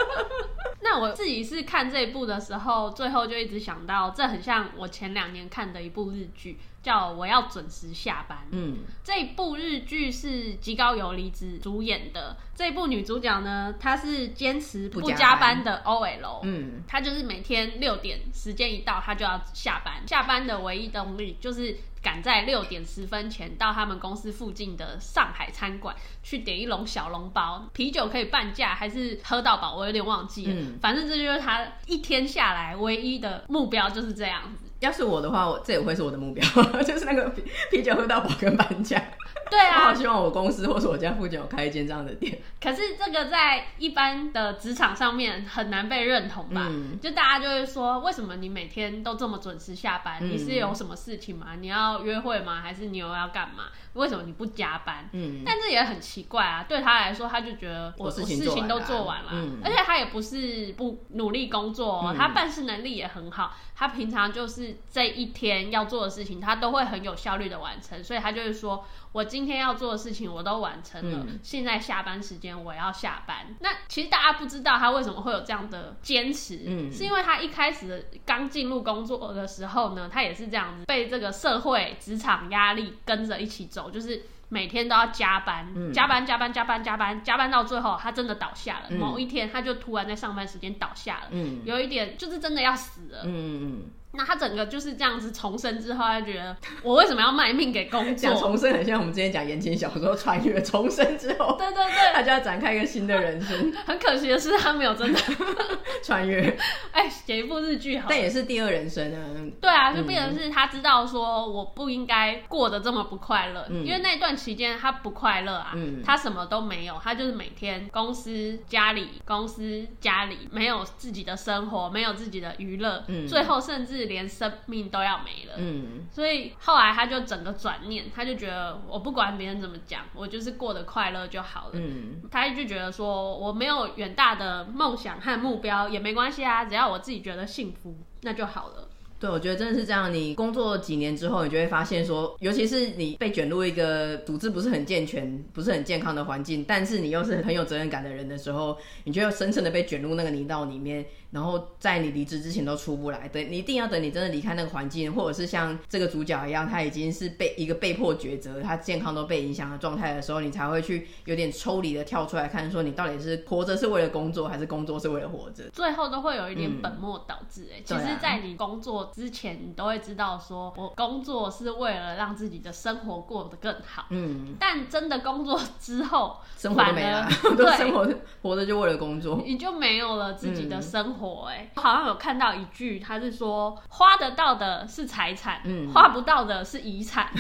[0.90, 8.38] 那我自己是看这一部的时候，最后就一直想到，这很像我前两年看的一部日剧，叫《我要准时下班》。
[8.52, 12.38] 嗯，这部日剧是吉高由里子主演的。
[12.56, 16.40] 这部女主角呢，她是坚持不加班的 OL。
[16.44, 20.08] 嗯，她就是每天六点时间一到，她就要下班。
[20.08, 21.78] 下班的唯一动力就是。
[22.00, 29.76] 赶在六点十分前到他们公司附近的上海餐馆去点一笼小笼包，啤酒可以半价还是喝到饱？
[29.76, 30.54] 我有点忘记了。
[30.54, 34.67] 嗯，反正这就是她一天下来唯一的目标，就是这样子。
[34.80, 36.44] 要是我的话，我这也会是我的目标，
[36.84, 39.02] 就是那个啤啤酒喝到饱跟搬家。
[39.50, 42.38] 对啊，我好希望我公司或是我家附近有开一间这样的店。
[42.62, 46.68] 可是这个在一般的职场上面很难被认同吧？
[46.70, 50.18] 嗯，就大家就会说，为什么你每天都这么准时下班？
[50.22, 51.56] 嗯，你是有什么事情吗？
[51.60, 52.60] 你要约会吗？
[52.62, 53.66] 还是你又要干嘛？
[53.94, 55.10] 为什么你不加班？
[55.14, 56.66] 嗯，但这也很奇怪啊。
[56.68, 63.56] 对他来说，他就觉得我事情，我事情都做完了，嗯，而且他也不是不努力工作，嗯，他办事能力也很好。
[63.78, 68.04] 他平常就是这一天要做的事情，他都会很有效率的完成。
[68.04, 73.56] 所以他就是说，我今今天要做的事情我都完成了，嗯、现在下班时间我要下班。
[73.60, 84.24] 那其实大家不知道他为什么会有这样的坚持，嗯，是因为他一开始刚进入工作的时候呢，他也是这样子被这个社会职场压力跟着一起走，就是。
[84.50, 88.88] 每天都要加班，嗯、加班，加班，加班，加班，加班到最后，他真的倒下了。
[88.90, 93.24] 嗯、某一天，他就突然在上班时间倒下了，嗯、有一点就是真的要死了。
[93.26, 98.16] 嗯嗯那他整个就是这样子重生之后，他觉得我为什么要卖命给工作？
[98.16, 103.72] 讲重生很像我们之前讲言情小说穿越重生之后，对对对，他就要展开一个新的人生。
[103.86, 105.20] 很可惜的是，他没有真的
[106.04, 106.58] 穿越。
[106.92, 109.20] 哎，写一部日剧好，但也是第二人生啊。
[109.62, 138.87] 对啊，就变成是他知道说我不应该过得这么不快乐，嗯、因为那段期间他不快乐啊，嗯、他什么都没有，他就是每天公司家里公司家里没有自己的生活，没有自己的娱乐，嗯、最后甚至连生命都要没了，嗯，所以后来他就整个转念，他就觉得我不管别人怎么讲，我就是过得快乐就好了，嗯，他就觉得说我没有远大的梦想和目标也没关系啊，只要我自己觉得幸福，那就好了。
[139.20, 140.14] 对，我觉得真的是这样。
[140.14, 151.06] 你工作几年之后，你就会发现说，尤其是你被卷入一个组织不是很健全、不是很健康的环境，但是你又是很有责任感的人的时候，你就要深深的被卷入那个泥道里面。
[151.30, 165.66] 然后在你离职之前都出不来，对，你一定要等你真的离开那个环境，或者是像这个主角一样，他已经是被一个被迫抉择，他健康都被影响的状态的时候，你才会去有点抽离的跳出来看，说你到底是活着是为了工作，还是工作是为了活着？
[165.74, 167.68] 最后都会有一点本末倒置。
[167.74, 174.06] 哎、嗯，其实，在你工作之前，你都会知道，说我工作是为了让自己的生活过得更好。
[174.10, 178.08] 嗯，但真的工作之后，生活没了， 对，生活
[178.42, 181.48] 活着就为了工作，你就没有了自己的生活。
[181.50, 187.32] 哎、嗯，好像有看到一句，他是说花得到的是财产，嗯、花不到的是遗产，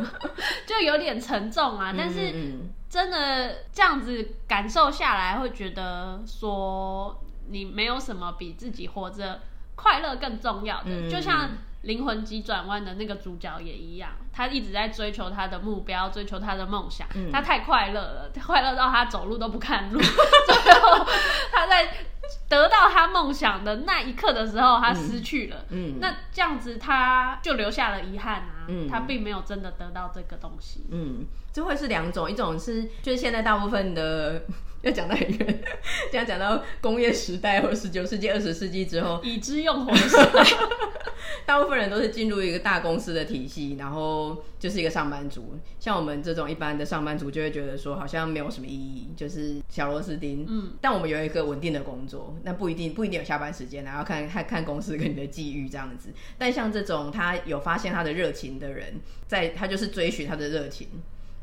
[0.66, 1.92] 就有点沉重啊。
[1.96, 2.32] 但是
[2.88, 9.40] 真的这样子感受下来，会觉得说你没有什么比自己活着
[9.82, 11.50] 快乐更重要的，嗯、就像。
[11.82, 17.06] 灵魂急转弯的那个主角也一样，他一直在追求他的目标，追求他的梦想。
[17.14, 20.00] 嗯、他太快乐了，快乐到他走路都不看路。
[20.00, 21.04] 最后，
[21.52, 21.88] 他在
[22.48, 25.64] 得到他梦想的那一刻的时候，他失去了。
[25.70, 28.66] 嗯，那这样子他就留下了遗憾啊。
[28.68, 30.86] 嗯，他并没有真的得到这个东西。
[30.90, 34.42] 嗯，这会是两种，一种是就是现在大部分的。
[34.82, 35.62] 要讲到很远，
[36.10, 40.42] 这样讲到工业时代或十九世纪、二十世纪之后，已知用火的时代，
[41.46, 45.58] 大部分人都是进入一个大公司的体系，然后就是一个上班族。
[45.78, 50.46] 像我们这种一般的上班族，就会觉得说好像没有什么意义，就是小螺丝钉。
[50.48, 56.10] 嗯，但我们有一个稳定的工作，那不一定不一定有下班时间，然后看看看公司跟你的际遇这样子。
[56.38, 60.88] 但像这种他有发现他的热情的人，在他就是追寻他的热情。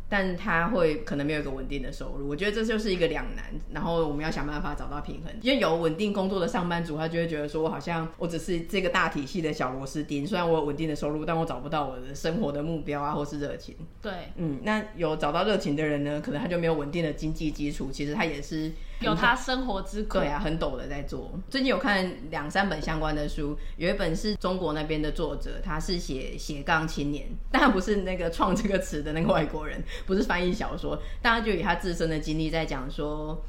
[0.10, 5.32] 但他会可能没有一个稳定的收入，我觉得这就是一个两难，然后我们要想办法找到平衡。
[5.42, 13.76] 因为有稳定工作的上班族，他就会觉得说，我好像我只是这个大体系的小螺丝钉，虽然我有稳定的收入，但我找不到我的生活的目标啊，或是热情。
[14.02, 18.72] 对，嗯，那有找到热情的人呢，可能他就没有稳定的经济基础，其实他也是。
[19.06, 21.32] 有他生活之苦，对啊，很陡的在做。
[21.50, 33.42] 最近有看两三本相关的书，有一本是中国那边的作者，他是写斜杠青年， 但他不是那个创这个词的那个外国人，不是翻译小说，但他就以他自身的经历在讲说，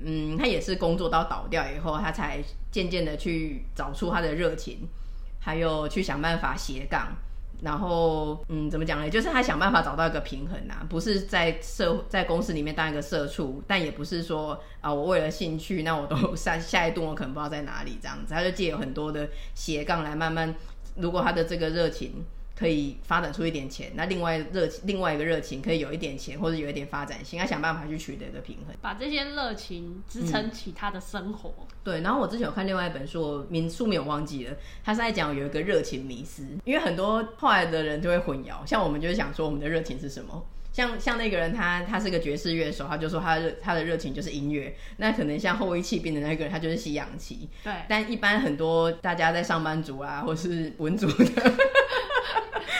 [0.00, 4.86] 嗯，他也是工作到倒掉以后，他才渐渐的去找出他的热情，
[5.38, 7.16] 还有去想办法斜杠。
[7.62, 9.10] 然后，嗯，怎么讲呢？
[9.10, 18.32] 就是他想办法找到一个平衡啊，不是在社在公司里面当一个社畜，但也不是说啊、我为了兴趣，那我都下下一顿我可能不知道在哪里这样子。
[18.32, 20.54] 他就借有很多的斜杠来慢慢，
[20.96, 22.24] 如果他的这个热情。
[22.60, 31.54] 可以发展出一点钱，那另外热情，另外一个热情可以有一点钱，或者有一点发展性，要想办法去取得一个平衡，把这些热情支撑起他的生活。
[31.58, 31.66] 嗯。
[31.82, 47.48] 对，然后我之前有看另外一本书，名书名我忘记了，他是在讲有一个热情迷失，因为很多后来的人就会混淆，像我们就是想说我们的热情是什么，像像那个人他他是个爵士乐手，他就说他的他的热情就是音乐，那可能像后翼弃兵的那个人，他就是西洋棋。
[47.64, 51.54] 对，但一般很多大家在上班族啊，或是文组的。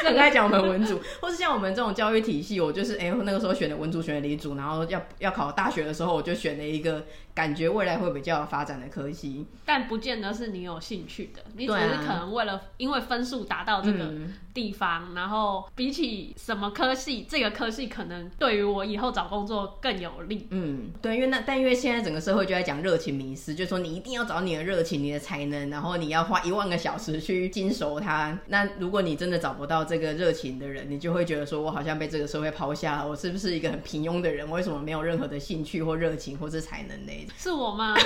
[0.07, 7.05] 很爱讲我们文组，或是像我们这种教育体系，我就是哎、欸，那个时候选的文组，选的理组，然后要要考大学的时候，我就选了一个
[7.41, 14.11] 感觉未来会比较有发展的科系，但不见得是你有兴趣的，你只是可能为了因为分数达到这个
[14.55, 20.47] 地方，嗯、然后比起什么科系，这个科系可能对于我以后找工作更有利。
[20.51, 28.39] 嗯，对，因为那但因为现在整个社会就在讲热情迷失，就是说你一定要找你的热情、你的才能，然后你要花一万个小时去精熟它。
[28.47, 29.81] 那如果你真的找不到。
[29.91, 34.49] 这个热情的人，你就会觉得说，我好像被这个社会抛下了，我是不是一个很平庸的人？
[34.49, 37.13] 我为什么没有任何的兴趣或热情或是才能呢？
[37.37, 37.95] 是我吗？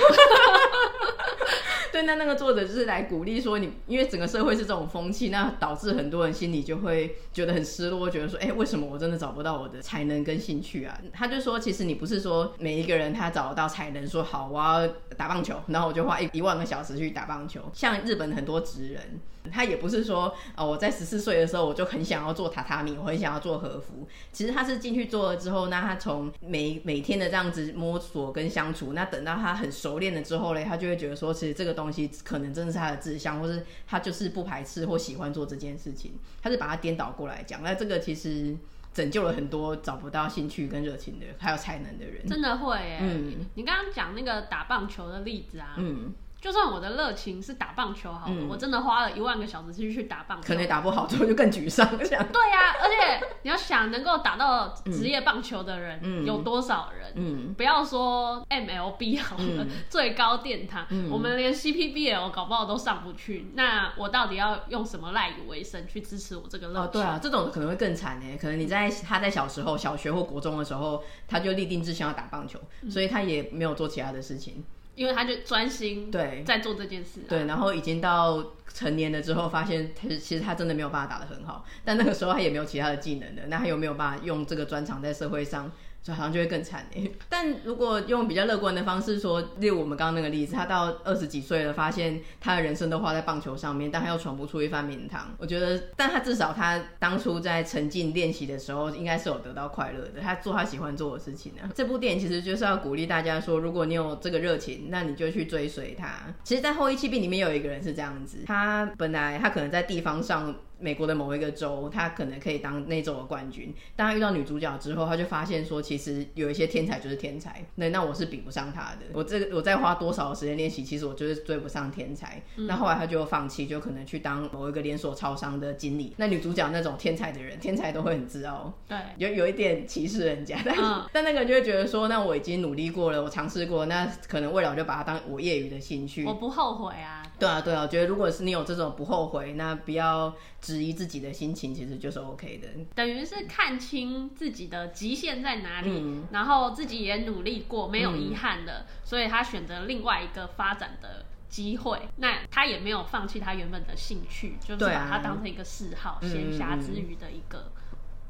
[1.91, 10.99] 对，那那个作者就是来鼓励说你，因为整个社会是这种风气，那导致很多人心里就会觉得很失落，觉得说，哎，为什么我真的找不到我的才能跟兴趣啊？
[11.13, 14.85] 他就说，其实你不是说每一个人他找得到才能，说好我要
[15.15, 17.61] 打棒球，然后我就花一一万个小时去打棒球。
[17.73, 24.05] 像日本很多职人，他也不是说，哦，我在十四岁的时候我就很想要做榻榻米，我很想要做和服。
[24.33, 37.61] 其实他是进去做了之后，那他从每每天的这样子摸索跟相处，那等到他很熟练了之后嘞，他就会觉得说，其实这个东东西可能真的是他的志向，或是他就是不排斥或喜欢做这件事情，他是把它颠倒过来讲。
[37.61, 38.57] 那这个其实
[38.91, 42.27] 拯救了很多找不到兴趣跟热情的人，还有才能的人。
[42.27, 46.11] 真的会耶，嗯，你刚刚讲那个打棒球的例子啊，嗯。
[46.45, 51.97] 就算我的热情是打棒球好了，嗯、我真的花了一万个小时去去打棒球，可能打不好之后就更沮丧。
[51.97, 57.13] 对呀、啊，而且你要想，能够打到职业棒球的人有多少人？
[57.15, 63.49] 嗯，不要说 MLB 好了，嗯、最高殿堂，嗯、我们连 CPBL 搞不好都上不去。
[63.55, 66.83] 那我到底要用什么赖以为生去支持我这个热情？
[66.83, 68.37] 哦，对啊，这种可能会更惨呢。
[68.39, 74.63] 可能你在他在小时候，小学或国中的时候，他就立定志向要打棒球，嗯、所以他也没有做其他的事情。
[74.95, 85.71] 因为他就专心对在做这件事，啊，对，然后已经到成年了之后，发现他其实他真的没有办法打得很好，但那个时候他也没有其他的技能的，那他有没有办法用这个专长在社会上？
[86.05, 95.33] 就好像就会更惨哎， 但如果用比较乐观的方式说，例如我们刚刚那个例子，他到二十几岁了，发现他的人生都花在棒球上面，但他又闯不出一番名堂。
[95.39, 100.21] 我觉得，但他至少他当初在沉浸练习的时候，应该是有得到快乐的。
[100.21, 101.67] 他做他喜欢做的事情呢。
[101.73, 106.07] 这部电影其实就是要鼓励大家说，如果你有这个热情，那你就去追随他。
[106.43, 110.53] 其实，在后翼弃病里面有一个人是这样子，他本来他可能在地方上。
[110.85, 113.73] 美国的某一个州，他可能可以当那州的冠军。
[113.95, 117.65] 当他遇到女主角之后，他就发现说，其实有一些天才就是天才。
[117.73, 119.07] 那那我是比不上他的。
[119.11, 122.39] 我这个我再花多少的时间练习，其实我就是追不上天才。
[122.57, 126.13] 嗯、那后来他就放弃，就可能去当某一个连锁超商的经理。
[126.17, 130.59] 那女主角那种天才的人，天才都会很自傲，对，有有一点歧视人家。
[130.63, 136.23] 但、嗯、 但那个人就会觉得说，那我已经努力过了，我尝试过，那可能未来我就把它当我业余的兴趣。
[136.25, 137.23] 我不后悔啊。
[137.39, 140.33] 对啊，对啊，我觉得如果是你有这种不后悔，那不要
[140.75, 142.67] 质疑自己的心情，其实就是 OK 的。
[142.93, 152.01] 等于是看清自己的极限在哪里，嗯、然后自己也努力过，没有遗憾的，嗯、所以他选择另外一个发展的机会。
[152.17, 157.71] 那他也没有放弃他原本的兴趣，就是把它当成一个嗜好，闲暇、啊、之余的一个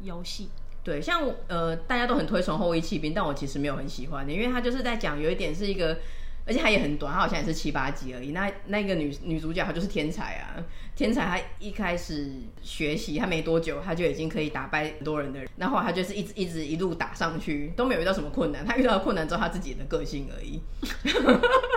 [0.01, 0.49] 游戏。
[0.83, 5.97] 对，像呃，大家都很推崇《后翼弃兵》，但我其实没有很喜欢的，因为他就是在讲有一点是一个。
[6.45, 8.31] 而且它也很短，它好像也是七八集而已。
[8.31, 10.63] 那那个女女主角她就是天才啊，
[10.95, 11.25] 天才。
[11.25, 12.31] 她一开始
[12.61, 15.49] 学习，她没多久，她就已经可以打败很多人的人。
[15.57, 18.65] 然后她就是一直一直一路打上去，都没有遇到什么困难。
[18.65, 20.61] 她遇到困难之后她自己的个性而已。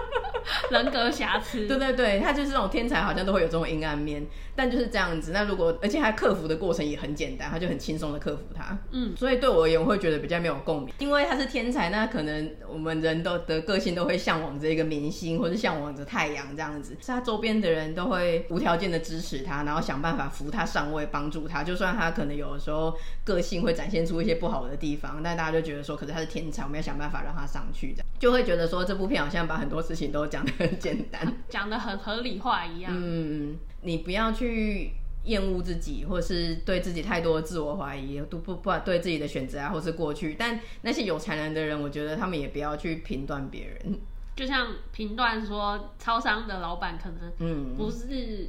[0.72, 5.32] 人格瑕疵，对对对，他就是那种天才，好像都会有这种阴暗面，但就是这样子。
[5.32, 8.76] 那如果，而且他克服的过程也很简单，他就很轻松的克服它。
[8.90, 21.62] 嗯，所以对我而言，我会觉得比较没有共鸣，因为他是天才，那可能我们人都的个性都会向往着一个明星，或是向往着太阳这样子，是他周边的人都会无条件的支持他，然后想办法扶他上位，帮助他。
[21.62, 30.44] 就算他可能有的时候个性会展现出一些不好的地方，但大家就觉得说，可是他是天才，我们要想办法让他上去，这样就会觉得说，这部片好像把很多事情都讲。
[30.58, 32.92] 很 简单，讲的很合理化一样。
[32.94, 34.90] 嗯，你不要去
[35.24, 40.34] 厌恶自己，或是对自己太多的自我怀疑，都不不对自己的选择啊，或是过去。
[40.38, 43.98] 但那些有才能的人，我觉得他们也不要去评断别人。
[44.36, 48.06] 就像评断说，超商的老板可能嗯不是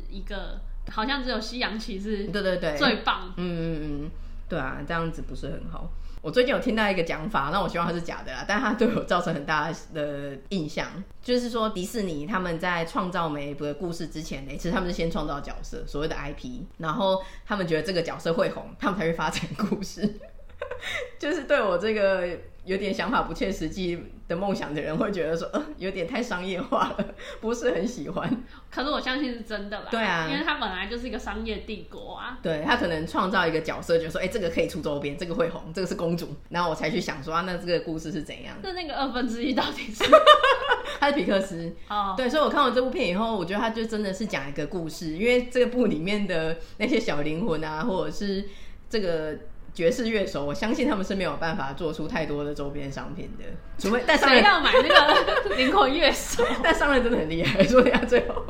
[0.10, 3.34] 一个，嗯、好像只有西洋棋是对对对最棒。
[3.38, 4.12] 嗯嗯嗯，
[4.48, 5.92] 对啊，这样子不是很好。
[6.22, 10.88] 我最近有听到一个讲法，那我希望它是假的啦，但它对我造成很大的印象，
[11.22, 20.20] 就是说迪士尼他们在创造每一部的故事之前，其实他们是先创造角色，所谓的 IP，然后他们觉得这个角色会红，他们才会发展故事，
[21.20, 22.38] 就是对我这个。
[22.70, 28.44] 有点想法不切实际的梦想的人会觉得说，呃，有点太商业化了，不是很喜欢。
[28.70, 29.88] 可是我相信是真的啦。
[29.90, 32.38] 对啊，因为他本来就是一个商业帝国啊。
[32.44, 38.56] 对，他可能创造一个角色，就说，哎、欸，这个可以出周边，这个会红，这个是公主，然后我才去想说，啊，那这个故事是怎样？
[38.62, 40.04] 那那个二分之一到底是？
[41.00, 41.74] 他是皮克斯。
[41.90, 42.14] 哦。
[42.16, 48.46] 对，所以我看完这部片以后，我觉得他就真的是讲一个故事，因为这个部里面的那些小灵魂啊，或者是
[48.88, 49.36] 这个。
[49.74, 53.46] 爵士乐手，我相信他们是没有办法做出太多的周边商品的，
[53.78, 58.44] 除非但商人要买那个灵魂乐手， 但商人真的很厉害， 所以他最后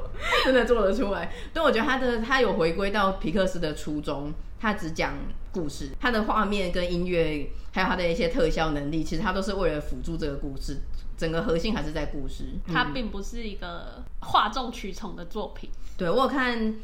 [0.46, 1.32] 真的做得出来。
[1.54, 5.14] 但，我觉得他的他有回归到皮克斯的初衷，他只讲
[5.52, 10.78] 故事，他的画面跟音乐，还有他的一些特效能力，其实他都是为了辅助这个故事，
[11.18, 15.70] 整个核心还是在故事，它并不是一个哗众取宠的作品。
[15.98, 16.76] 对，我有看。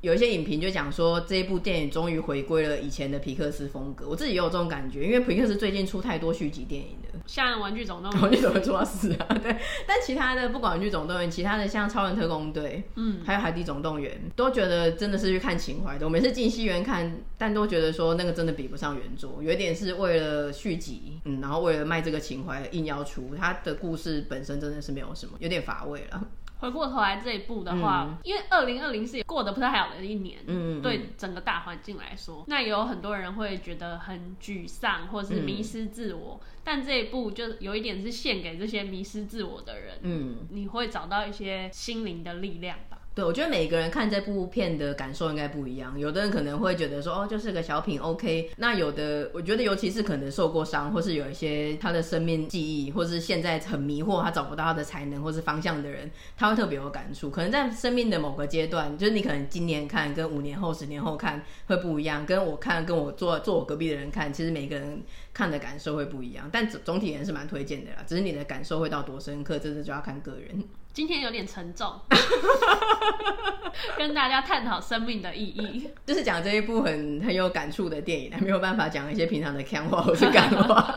[0.00, 4.08] 有一些影评就讲说，这一部电影终于回归了以前的皮克斯风格。
[4.08, 9.54] 我自己也有这种感觉，因为皮克斯最近出太多续集电影了，像《玩具总动员》，玩具总动员出到四啊，对。
[9.86, 16.06] 但其他的，不管《玩具总动员》，其他的像《超人特工队》，嗯，还有《海底总动员》，都觉得真的是去看情怀的。
[16.06, 26.26] 我每次进戏院看，但都觉得说那个真的比不上原作，有一点是为了续集，嗯，然后为了卖这个情怀硬要出，它的故事本身真的是没有什么，有点乏味了。
[26.60, 36.38] 回过头来这一步的话，嗯、因为二零二零是过得不太好的一年，嗯，对整个大环境来说，那也有很多人会觉得很沮丧，或是迷失自我。
[36.42, 42.98] 嗯、但这一步就有一点是献给这些迷失自我的人，嗯，你会找到一些心灵的力量吧。
[43.24, 45.98] 我觉得每个人看这部片的感受应该不一样。
[45.98, 48.50] 有的人可能会觉得说，哦，就是个小品，OK。
[48.56, 57.30] 那有的，我觉得尤其是可能受过伤，或是有一些他的生命记忆，或是现在很迷惑，他找不到他的才能或是方向的人，他会特别有感触。
[57.30, 62.24] 可能在生命的某个阶段，就是你可能今年看跟五年后、十年后看会不一样。
[62.26, 65.02] 跟我看，跟我坐坐我隔壁的人看，其实每个人
[65.32, 66.48] 看的感受会不一样。
[66.52, 70.62] 但总总体人是蛮推荐的啦，只是你的感受会到多深刻，这是就要看个人。
[70.92, 71.92] 今天有点沉重，
[73.96, 80.94] 跟大家探讨生命的意义，就是讲这一部很很有感触的电影，还没有办法讲一些平常的看话或是干话。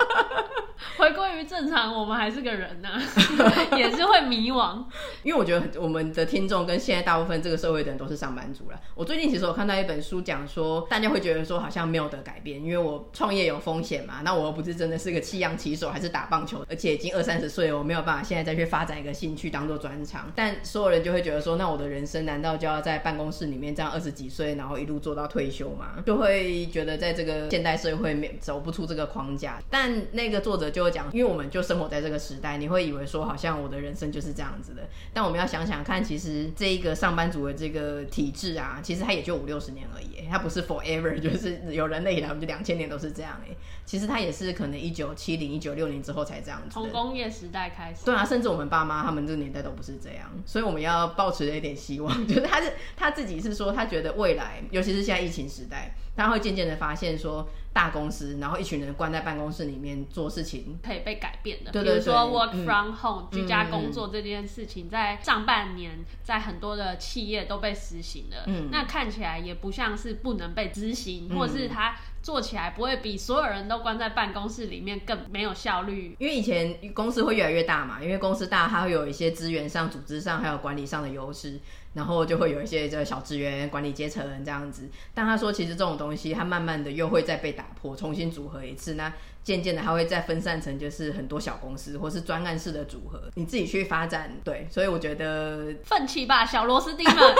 [0.98, 3.02] 回归于正常，我们还是个人呐、啊，
[3.78, 4.84] 也是会迷惘。
[5.24, 8.80] 因为我觉得我们的听众跟现在大部分这个社会的人都是上班族了。
[8.96, 20.32] 我最近其实我看到一本书讲说，大家会觉得说好像没有得改变，因为我创业有风险嘛，那我又不是真的是个弃养棋手，还是打棒球，而且已经二三十岁了，我没有办法现在再去发展一个兴趣当做专长。
[20.36, 26.04] 但所有人就会觉得说，那我的人生难道就要在办公室里面这样二十几岁，然后一路做到退休吗？
[26.06, 29.60] 就会觉得在这个现代社会面走不出这个框架。
[29.70, 34.90] 但那个作者就会讲，因为我们就生活在这个时代，你会以为说好像我的人生就是这样子的。
[35.14, 43.56] 但我们要想想看，其实这一个上班族的这个体制啊，其实它也就五六十年而已， 它不是 forever，就是有人类以来我们就两千年都是这样哎。
[43.86, 46.70] 其实它也是可能一九七零、一九六零之后才这样子。
[46.72, 48.04] 从工业时代开始。
[48.04, 55.94] 对啊，甚至我们爸妈他们这个年代都不是这样，所以我们要抱持一点希望， 就是他是他自己是说，他觉得未来，尤其是现在疫情时代。
[56.16, 61.72] 他会渐渐的发现说，大公司，然后一群人关在办公室里面做事情，可以被改变的。
[61.72, 68.44] 对对对，比如说 work from home，嗯，居家工作这件事情，在上半年在很多的企业都被实行了。
[68.46, 76.16] 嗯，那看起来也不像是不能被执行，嗯，或是它做起来不会比所有人都关在办公室里面更没有效率。
[76.20, 81.60] 因为以前公司会越来越大嘛，因为公司大，它会有一些资源上、组织上还有管理上的优势。
[81.94, 88.96] 然后就会有一些这小职员、管理阶层这样子，但他说其实这种东西，它慢慢的又会再被打破，重新组合一次。
[88.96, 89.14] 那
[89.44, 94.32] 渐渐的，它会再分散成就是很多小公司或是专案式的组合，你自己去发展。
[94.44, 97.36] 对，所以我觉得奋起吧，小螺丝钉们。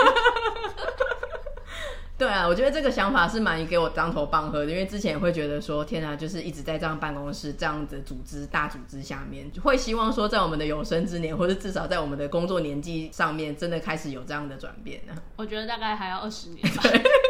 [2.16, 15.14] 对啊，我觉得这个想法是蛮给我当头棒喝的，因为之前也会觉得说，天啊，就是一直在这样办公室这样子组织大组织下面，会希望说在我们的有生之年，或者至少在我们的工作年纪上面，真的开始有这样的转变呢。
[15.34, 16.82] 我觉得大概还要二十年吧。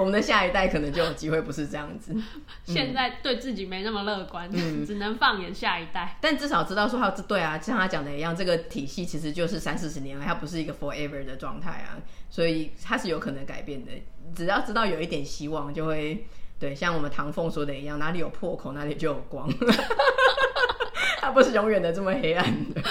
[0.00, 2.14] 对，我们的下一代可能就有机会不是这样子。
[2.64, 6.16] 现在对自己没那么乐观，嗯，只能放眼下一代。
[6.20, 11.98] 但至少知道说，他对啊，像他讲的一样，这个体系其实就是三四十年了，它不是一个 forever 的状态啊，
[12.30, 13.92] 所以它是有可能改变的。
[14.34, 16.26] 只要知道有一点希望，就会
[16.58, 19.48] 对，像我们唐凤说的一样，哪里有破口，哪里就有光。
[21.20, 22.82] 它不是永远的这么黑暗的。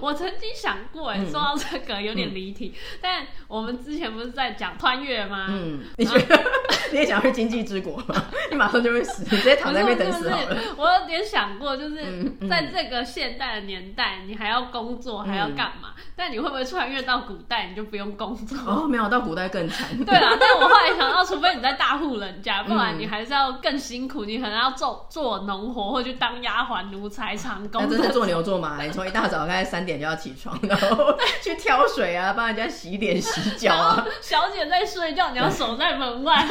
[0.00, 5.46] 我曾经想过，哎，说到这个有点离题，但我们之前不是在讲穿越吗？
[5.50, 6.44] 嗯，你觉得
[6.92, 8.24] 你也想要去经济之国吗？
[8.50, 10.56] 你马上就会死，你直接躺在那边等死好了。
[10.76, 15.94] 我有点想过，就是在这个现代的年代，你还要工作，还要干嘛？
[15.96, 18.58] 嗯、但你会不会穿越到古代，你就不用工作？
[18.66, 19.88] 哦，没有，到古代更惨。
[20.04, 27.82] 对啊，但我后来想到， 除非你在大户人家，不然你还是要更辛苦，你可能要做做农活，或去当丫鬟、奴才、长工。
[27.82, 34.06] 那真的做牛做马，你从一大早开始三点就要起床，然后 去挑水啊，帮人家洗脸洗脚啊。
[34.20, 36.46] 小姐在睡觉，你要守在门外。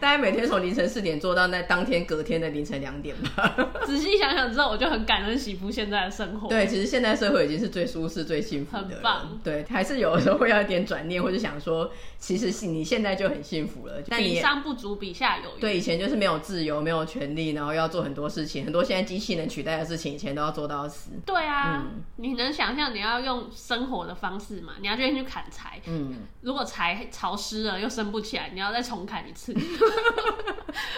[0.00, 3.56] 大概每天从凌晨四点做到那当天隔天的凌晨两点吧。
[3.86, 6.48] 仔细想想之后，我就很感恩媳妇现在的生活。
[6.48, 8.82] 对，其实现在社会已经是最舒适、最幸福的。
[8.82, 9.40] 很棒。
[9.42, 13.94] 对，还是有的时候会要一点转念，或者想说，其实是你现在就很幸福了。
[14.08, 15.60] 但上不足，比下有余。
[15.60, 21.12] 对，以前就是没有自由，没有权利，然后要做很多事情，很多现在机器能取代的事情，以前都要做到死。
[21.24, 24.74] 对啊，嗯、你能想象你要用生活的方式吗？
[24.80, 29.54] 你要先去砍柴，嗯，如果柴潮湿了又生不起来，你要再重砍一次。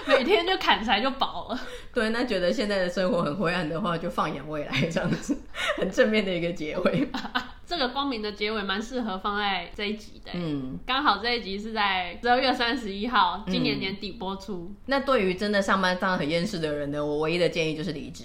[0.07, 1.61] 每天就砍柴就饱了。
[1.93, 5.37] 对，那觉得现在的生活很灰暗的话，就放眼未来这样子，
[5.79, 7.09] 很正面的一个结尾。
[7.69, 14.69] 这个光明的结尾蛮适合放在这一集的，嗯，刚好这一集是在十二月三十一号，今年年底播出。
[14.71, 18.25] 嗯、那对于真的上班上得很厌世的人呢，我唯一的建议就是离职。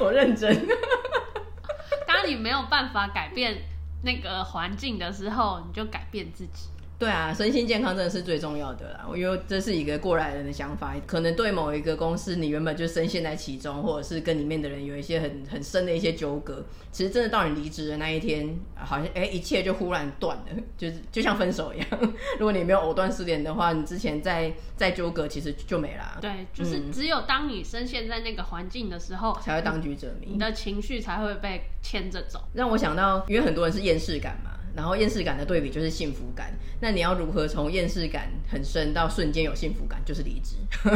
[0.00, 0.66] 我认真。
[2.06, 3.62] 当你没有办法改变
[4.02, 6.68] 那个环境的时候，你就改变自己。
[7.04, 9.06] 对啊，身心健康真的是最重要的啦。
[9.14, 16.64] 因为这是一个过来人的想法，可能对某一个公司，你原本就深陷在其中，或者是跟里面的人有一些很很深的一些纠葛。
[16.90, 21.86] 其实真的到你离职的那一天，好像哎，一切就忽然断了，就是就像分手一样。
[22.40, 26.16] 如果你没有藕断丝连的话，你之前再再纠葛，其实就没了。
[26.22, 32.40] 对，就是只有当你深陷在那个环境的时候，嗯、才会当局者迷，你的情绪才会被牵着走。
[32.54, 34.52] 让我想到，因为很多人是厌世感嘛。
[34.74, 40.00] 然后厌世感的对比就是幸福感，那你要如何从厌世感很深到瞬间有幸福感？
[40.04, 40.56] 就是离职，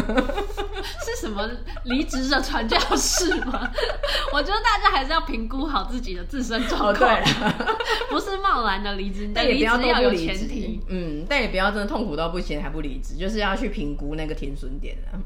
[1.05, 1.49] 是什么
[1.85, 3.71] 离职的传教士吗？
[4.33, 7.33] 我觉得大家还是要评估好自己的自身状况，对
[8.11, 15.17] 不是贸然的离职，但也不要都不离职，嗯，但也不要真的痛苦到不行还不离职，就是要去评估那个停损点啊。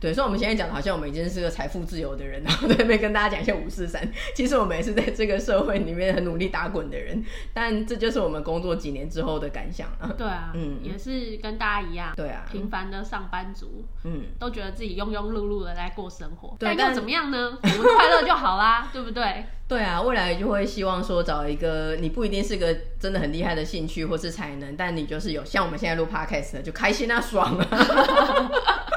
[0.00, 4.00] 对，所以我们现在讲的好像我们已经是个财富自由的人，然后在那边跟大家讲一些五四三。
[4.34, 7.22] 其实我们也是在这个社会里面很努力打滚的人，
[7.52, 10.10] 但这就是我们工作几年之后的感想啊。
[10.16, 17.58] 对啊，嗯，也是跟大家一样，对啊，平凡的上班族，嗯，都觉得自己庸庸碌碌的在过生活，对，但又怎么样呢？
[17.62, 19.44] 我们快乐就好啦， 对不对？
[19.68, 28.50] 对啊，未来就会希望说找一个你不一定是个真的很厉害的兴趣或是才能，但你就是有像我们现在录 podcast 的就开心啊，爽啊。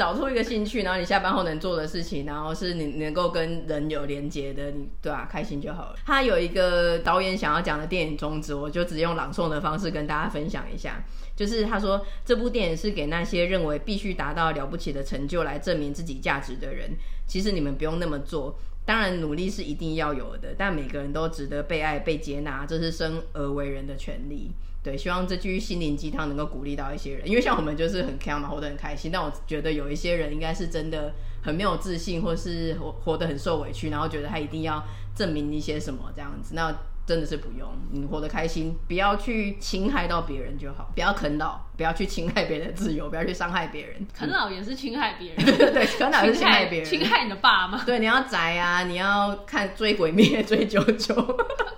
[0.00, 5.96] 找出一个兴趣，然后你下班后能做的事情，然后是你能够跟人有连接的，你对啊，开心就好了。
[6.06, 11.04] 他有一个导演想要讲的电影宗旨，我就直接用朗诵的方式跟大家分享一下。
[11.36, 16.90] 就是他说，这部电影是给那些认为必须达到了不起的成就来证明自己价值的人。
[17.26, 24.50] 其实你们不用那么做，当然努力是一定要有的，但每个人都值得被爱、被接纳，这是生而为人的权利。
[24.82, 29.10] 对，希望这句心灵鸡汤能够鼓励到一些人，因为像我们就是很开嘛，活得很开心。
[29.12, 31.12] 但我觉得有一些人应该是真的
[31.42, 34.82] 很没有自信，或是活活得很受委屈，然后觉得他一定要
[35.14, 36.54] 证明一些什么这样子。
[36.54, 36.74] 那
[37.06, 44.06] 真的是不用，你活得开心，不要去侵害到别人就好，不要啃老，不要去侵害别人的自由，不要去伤害别人。
[44.14, 47.84] 啃老也是侵害别人， 对对，啃老是侵害别人，侵害你的爸妈。
[47.84, 51.14] 对，你要宅啊，你要看追鬼灭、 追九九。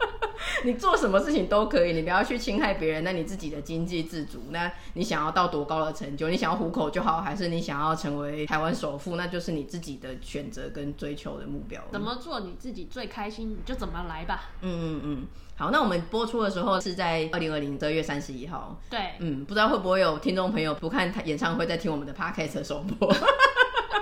[0.65, 3.05] 你做什么事情都可以，你不要去侵害别人。
[3.05, 6.29] 那你自己的经济自主，那你想要到多高的成就？
[6.29, 9.17] 你想要糊口就好，还是你想要成为台湾首富？
[9.17, 11.83] 那就是你自己的选择跟追求的目标。
[11.91, 14.51] 怎么做你自己最开心，你就怎么来吧。
[14.61, 18.79] 嗯嗯嗯，好，那我们播出的时候是在二零二零十二月三十一号。
[18.89, 23.13] 对，嗯，不知道会不会有听众朋友不看演唱会，在听我们的 podcast 的首播，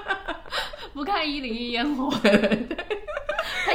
[0.93, 2.29] 不看一零一烟火， 陪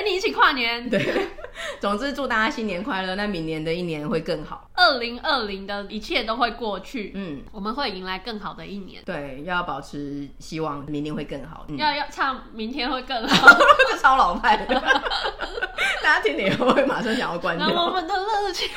[0.05, 0.89] 你一起跨年。
[0.89, 1.27] 对。
[1.79, 3.15] 总之，祝大家新年快乐！
[3.15, 4.69] 那明年的一年会更好。
[4.75, 9.01] 二零二零的一切都会过去，嗯，我们会迎来更好的一年。
[9.05, 11.65] 对，要保持希望，明年会更好。
[11.69, 13.57] 嗯、要要唱明天会更好，
[13.89, 14.65] 这超老派的，
[16.03, 17.67] 大家听了以后会马上想要关掉。
[17.67, 18.67] 我们的热情。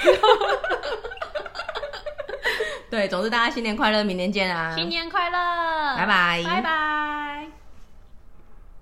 [2.89, 4.73] 对，总之大家新年快乐，明年见啊！
[4.77, 7.58] 新年快乐，拜拜，拜拜。